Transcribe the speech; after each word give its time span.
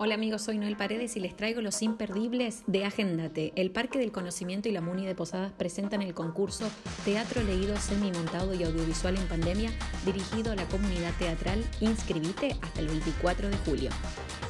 Hola 0.00 0.14
amigos, 0.14 0.42
soy 0.42 0.58
Noel 0.58 0.76
Paredes 0.76 1.16
y 1.16 1.20
les 1.20 1.34
traigo 1.34 1.60
los 1.60 1.82
imperdibles 1.82 2.62
de 2.68 2.84
Agendate. 2.84 3.52
El 3.56 3.72
Parque 3.72 3.98
del 3.98 4.12
Conocimiento 4.12 4.68
y 4.68 4.72
la 4.72 4.80
Muni 4.80 5.04
de 5.04 5.16
Posadas 5.16 5.50
presentan 5.50 6.02
el 6.02 6.14
concurso 6.14 6.70
Teatro 7.04 7.42
Leído 7.42 7.76
Semi-Montado 7.76 8.54
y 8.54 8.62
Audiovisual 8.62 9.16
en 9.16 9.26
Pandemia 9.26 9.72
dirigido 10.06 10.52
a 10.52 10.54
la 10.54 10.68
comunidad 10.68 11.12
teatral. 11.18 11.64
Inscribite 11.80 12.56
hasta 12.62 12.78
el 12.78 12.86
24 12.86 13.48
de 13.48 13.56
julio. 13.56 13.90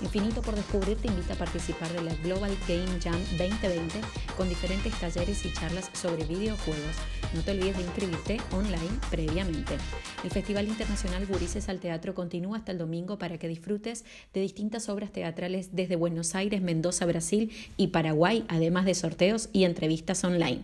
Infinito 0.00 0.42
por 0.42 0.54
Descubrir 0.54 0.96
te 0.96 1.08
invita 1.08 1.34
a 1.34 1.36
participar 1.36 1.92
de 1.92 2.02
la 2.02 2.14
Global 2.22 2.56
Game 2.68 3.00
Jam 3.02 3.18
2020 3.36 4.00
con 4.36 4.48
diferentes 4.48 4.94
talleres 5.00 5.44
y 5.44 5.52
charlas 5.52 5.90
sobre 5.92 6.24
videojuegos. 6.24 6.96
No 7.34 7.42
te 7.42 7.50
olvides 7.50 7.76
de 7.76 7.82
inscribirte 7.82 8.40
online 8.52 9.00
previamente. 9.10 9.76
El 10.22 10.30
Festival 10.30 10.68
Internacional 10.68 11.26
Gurises 11.26 11.68
al 11.68 11.80
Teatro 11.80 12.14
continúa 12.14 12.58
hasta 12.58 12.70
el 12.70 12.78
domingo 12.78 13.18
para 13.18 13.38
que 13.38 13.48
disfrutes 13.48 14.04
de 14.32 14.40
distintas 14.40 14.88
obras 14.88 15.10
teatrales 15.10 15.70
desde 15.74 15.96
Buenos 15.96 16.36
Aires, 16.36 16.62
Mendoza, 16.62 17.04
Brasil 17.04 17.50
y 17.76 17.88
Paraguay, 17.88 18.44
además 18.46 18.84
de 18.84 18.94
sorteos 18.94 19.48
y 19.52 19.64
entrevistas 19.64 20.22
online. 20.22 20.62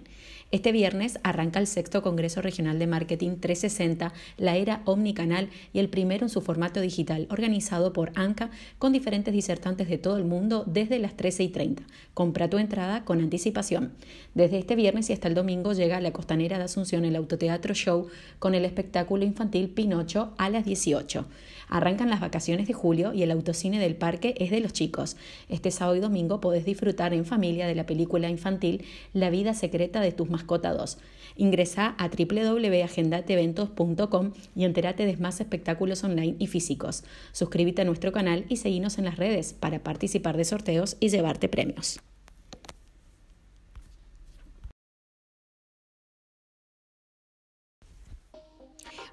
Este 0.55 0.71
viernes 0.71 1.19
arranca 1.25 1.59
el 1.59 1.67
sexto 1.67 2.01
Congreso 2.01 2.41
Regional 2.41 2.79
de 2.79 2.87
Marketing 2.87 3.39
360, 3.41 4.13
la 4.37 4.57
era 4.57 4.83
omnicanal 4.85 5.49
y 5.73 5.81
el 5.81 5.89
primero 5.89 6.27
en 6.27 6.31
su 6.31 6.43
formato 6.43 6.81
digital, 6.81 7.27
organizado 7.29 7.93
por 7.93 8.13
ANCA 8.15 8.51
con 8.79 8.93
diferentes 8.93 9.35
disertantes 9.35 9.89
de 9.89 9.99
todo 9.99 10.17
el 10.17 10.23
mundo 10.23 10.63
desde 10.69 11.01
las 11.01 11.17
13 11.17 11.43
y 11.43 11.49
30. 11.49 11.83
Compra 12.15 12.49
tu 12.49 12.59
entrada 12.59 13.05
con 13.05 13.19
anticipación. 13.19 13.95
Desde 14.37 14.59
este 14.59 14.77
viernes 14.77 15.11
y 15.11 15.13
hasta 15.13 15.27
el 15.27 15.35
domingo 15.35 15.73
llega 15.73 15.97
a 15.97 16.01
la 16.01 16.13
costanera 16.13 16.57
de 16.57 16.63
Asunción 16.63 17.05
el 17.05 17.17
Autoteatro 17.17 17.75
Show 17.75 18.07
con 18.39 18.55
el 18.55 18.65
espectáculo 18.65 19.25
infantil 19.25 19.71
Pinocho 19.71 20.35
a 20.39 20.51
las 20.51 20.65
18. 20.65 21.27
Arrancan 21.67 22.11
las 22.11 22.21
vacaciones 22.21 22.69
de 22.69 22.75
julio 22.75 23.13
y 23.13 23.25
el 23.25 23.33
autocine 23.33 23.81
del 23.81 23.97
parque 23.97 24.35
es 24.39 24.53
de 24.53 24.61
los 24.61 24.73
chicos. 24.73 25.17
Este 25.49 25.73
sábado 25.73 25.97
y 25.97 26.01
domingo 26.01 26.41
podés 26.41 26.65
disfrutar 26.65 27.13
en 27.13 27.25
familia 27.25 27.67
de 27.67 27.75
la 27.75 27.87
película 27.87 28.29
infantil 28.29 28.85
La 29.15 29.31
vida 29.31 29.55
secreta 29.55 30.01
de 30.01 30.13
tus 30.13 30.31
mascotas 30.31 30.44
Mascota 30.45 30.75
2. 30.75 30.99
Ingresa 31.37 31.95
a 31.99 32.09
www.agendateeventos.com 32.09 34.33
y 34.55 34.65
entérate 34.65 35.07
de 35.07 35.17
más 35.17 35.41
espectáculos 35.41 36.05
online 36.05 36.37
y 36.39 36.49
físicos. 36.49 37.03
Suscríbete 37.33 37.81
a 37.83 37.87
nuestro 37.87 38.13
canal 38.13 38.45
y 38.49 38.59
seguinos 38.59 38.99
en 38.99 39.07
las 39.07 39.17
redes 39.17 39.55
para 39.55 39.83
participar 39.83 40.37
de 40.37 40.45
sorteos 40.45 40.99
y 41.01 41.09
llevarte 41.09 41.49
premios. 41.49 41.99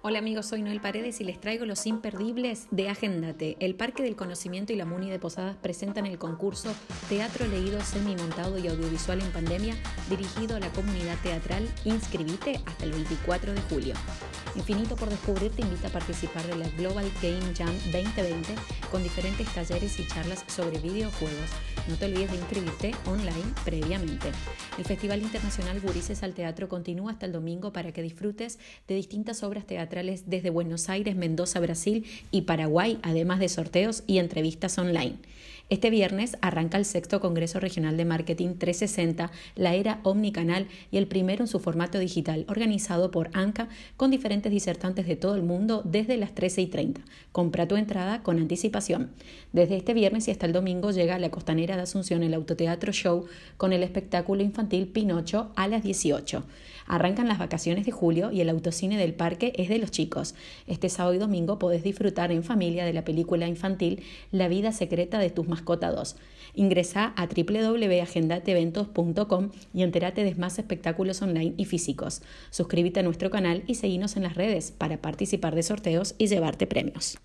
Hola 0.03 0.17
amigos, 0.17 0.47
soy 0.47 0.63
Noel 0.63 0.81
Paredes 0.81 1.21
y 1.21 1.23
les 1.23 1.39
traigo 1.39 1.63
los 1.63 1.85
imperdibles 1.85 2.65
de 2.71 2.89
Agendate. 2.89 3.55
El 3.59 3.75
Parque 3.75 4.01
del 4.01 4.15
Conocimiento 4.15 4.73
y 4.73 4.75
la 4.75 4.83
Muni 4.83 5.11
de 5.11 5.19
Posadas 5.19 5.57
presentan 5.57 6.07
el 6.07 6.17
concurso 6.17 6.73
Teatro 7.07 7.45
Leído 7.45 7.79
Semi-Montado 7.81 8.57
y 8.57 8.67
Audiovisual 8.67 9.21
en 9.21 9.31
Pandemia 9.31 9.75
dirigido 10.09 10.55
a 10.55 10.59
la 10.59 10.71
comunidad 10.71 11.19
teatral. 11.21 11.69
Inscribite 11.85 12.59
hasta 12.65 12.85
el 12.85 12.93
24 12.93 13.53
de 13.53 13.61
julio. 13.61 13.93
Infinito 14.55 14.95
por 14.95 15.09
Descubrir 15.09 15.51
te 15.51 15.61
invita 15.61 15.87
a 15.87 15.91
participar 15.91 16.45
de 16.45 16.57
la 16.57 16.67
Global 16.69 17.09
Game 17.21 17.55
Jam 17.55 17.73
2020 17.91 18.53
con 18.91 19.01
diferentes 19.01 19.47
talleres 19.53 19.99
y 19.99 20.07
charlas 20.07 20.43
sobre 20.47 20.79
videojuegos. 20.79 21.49
No 21.87 21.95
te 21.95 22.05
olvides 22.05 22.31
de 22.31 22.37
inscribirte 22.37 22.91
online 23.05 23.53
previamente. 23.63 24.29
El 24.77 24.85
Festival 24.85 25.21
Internacional 25.21 25.79
Gurises 25.79 26.23
al 26.23 26.33
Teatro 26.33 26.69
continúa 26.69 27.11
hasta 27.11 27.25
el 27.25 27.31
domingo 27.31 27.71
para 27.71 27.91
que 27.91 28.01
disfrutes 28.01 28.59
de 28.87 28.95
distintas 28.95 29.43
obras 29.43 29.65
teatrales 29.65 30.29
desde 30.29 30.49
Buenos 30.49 30.89
Aires, 30.89 31.15
Mendoza, 31.15 31.59
Brasil 31.59 32.05
y 32.31 32.41
Paraguay, 32.41 32.99
además 33.03 33.39
de 33.39 33.49
sorteos 33.49 34.03
y 34.05 34.17
entrevistas 34.19 34.77
online. 34.77 35.17
Este 35.71 35.89
viernes 35.89 36.37
arranca 36.41 36.77
el 36.77 36.83
sexto 36.83 37.21
Congreso 37.21 37.61
Regional 37.61 37.95
de 37.95 38.03
Marketing 38.03 38.55
360, 38.57 39.31
la 39.55 39.73
era 39.73 40.01
omnicanal 40.03 40.67
y 40.91 40.97
el 40.97 41.07
primero 41.07 41.45
en 41.45 41.47
su 41.47 41.61
formato 41.61 41.97
digital, 41.97 42.43
organizado 42.49 43.09
por 43.09 43.29
ANCA 43.31 43.69
con 43.95 44.11
diferentes 44.11 44.51
disertantes 44.51 45.07
de 45.07 45.15
todo 45.15 45.35
el 45.35 45.43
mundo 45.43 45.81
desde 45.85 46.17
las 46.17 46.35
13 46.35 46.63
y 46.63 46.67
30. 46.67 47.01
Compra 47.31 47.69
tu 47.69 47.77
entrada 47.77 48.21
con 48.21 48.37
anticipación. 48.37 49.11
Desde 49.53 49.77
este 49.77 49.93
viernes 49.93 50.27
y 50.27 50.31
hasta 50.31 50.45
el 50.45 50.51
domingo 50.51 50.91
llega 50.91 51.15
a 51.15 51.19
la 51.19 51.31
costanera 51.31 51.77
de 51.77 51.83
Asunción 51.83 52.21
el 52.21 52.33
Autoteatro 52.33 52.91
Show 52.91 53.27
con 53.55 53.71
el 53.71 53.83
espectáculo 53.83 54.43
infantil 54.43 54.89
Pinocho 54.89 55.53
a 55.55 55.69
las 55.69 55.83
18. 55.83 56.43
Arrancan 56.87 57.29
las 57.29 57.39
vacaciones 57.39 57.85
de 57.85 57.93
julio 57.93 58.31
y 58.33 58.41
el 58.41 58.49
autocine 58.49 58.97
del 58.97 59.13
parque 59.13 59.53
es 59.55 59.69
de 59.69 59.77
los 59.77 59.91
chicos. 59.91 60.35
Este 60.67 60.89
sábado 60.89 61.13
y 61.13 61.19
domingo 61.19 61.57
podés 61.57 61.83
disfrutar 61.83 62.33
en 62.33 62.43
familia 62.43 62.83
de 62.83 62.91
la 62.91 63.05
película 63.05 63.47
infantil 63.47 64.03
La 64.33 64.49
vida 64.49 64.73
secreta 64.73 65.17
de 65.17 65.29
tus 65.29 65.47
2. 65.65 66.15
Ingresa 66.53 67.13
a 67.15 67.27
www.agendateeventos.com 67.27 69.51
y 69.73 69.83
entérate 69.83 70.23
de 70.23 70.35
más 70.35 70.59
espectáculos 70.59 71.21
online 71.21 71.53
y 71.57 71.65
físicos. 71.65 72.21
Suscríbete 72.49 72.99
a 72.99 73.03
nuestro 73.03 73.29
canal 73.29 73.63
y 73.67 73.75
seguinos 73.75 74.17
en 74.17 74.23
las 74.23 74.35
redes 74.35 74.71
para 74.71 75.01
participar 75.01 75.55
de 75.55 75.63
sorteos 75.63 76.15
y 76.17 76.27
llevarte 76.27 76.67
premios. 76.67 77.17